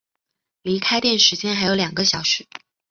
[0.63, 2.47] 离开店时间还有两个小时